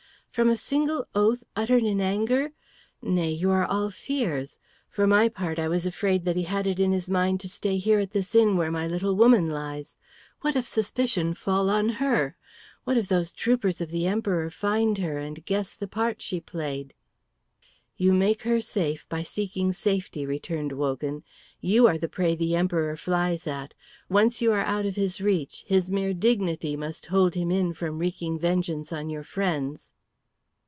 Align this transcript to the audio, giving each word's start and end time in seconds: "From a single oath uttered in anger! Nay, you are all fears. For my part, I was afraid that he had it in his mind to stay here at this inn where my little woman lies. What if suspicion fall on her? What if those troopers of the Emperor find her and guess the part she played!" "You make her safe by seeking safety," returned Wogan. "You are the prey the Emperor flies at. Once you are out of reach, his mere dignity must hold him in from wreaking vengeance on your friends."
"From 0.33 0.47
a 0.47 0.55
single 0.55 1.05
oath 1.13 1.43
uttered 1.57 1.83
in 1.83 1.99
anger! 1.99 2.53
Nay, 3.01 3.31
you 3.31 3.51
are 3.51 3.65
all 3.65 3.89
fears. 3.89 4.59
For 4.87 5.05
my 5.05 5.27
part, 5.27 5.59
I 5.59 5.67
was 5.67 5.85
afraid 5.85 6.23
that 6.23 6.37
he 6.37 6.43
had 6.43 6.65
it 6.67 6.79
in 6.79 6.93
his 6.93 7.09
mind 7.09 7.41
to 7.41 7.49
stay 7.49 7.75
here 7.77 7.99
at 7.99 8.11
this 8.11 8.33
inn 8.33 8.55
where 8.55 8.71
my 8.71 8.87
little 8.87 9.13
woman 9.13 9.49
lies. 9.49 9.97
What 10.39 10.55
if 10.55 10.65
suspicion 10.65 11.33
fall 11.33 11.69
on 11.69 11.89
her? 11.99 12.37
What 12.85 12.95
if 12.95 13.09
those 13.09 13.33
troopers 13.33 13.81
of 13.81 13.91
the 13.91 14.07
Emperor 14.07 14.49
find 14.49 14.99
her 14.99 15.17
and 15.17 15.43
guess 15.43 15.75
the 15.75 15.85
part 15.85 16.21
she 16.21 16.39
played!" 16.39 16.93
"You 17.97 18.13
make 18.13 18.43
her 18.43 18.61
safe 18.61 19.05
by 19.09 19.23
seeking 19.23 19.73
safety," 19.73 20.25
returned 20.25 20.71
Wogan. 20.71 21.25
"You 21.59 21.87
are 21.87 21.97
the 21.97 22.07
prey 22.07 22.35
the 22.35 22.55
Emperor 22.55 22.95
flies 22.95 23.47
at. 23.47 23.73
Once 24.07 24.41
you 24.41 24.53
are 24.53 24.63
out 24.63 24.85
of 24.85 24.97
reach, 25.19 25.65
his 25.67 25.89
mere 25.89 26.13
dignity 26.13 26.77
must 26.77 27.07
hold 27.07 27.35
him 27.35 27.51
in 27.51 27.73
from 27.73 27.99
wreaking 27.99 28.39
vengeance 28.39 28.93
on 28.93 29.09
your 29.09 29.23
friends." 29.23 29.91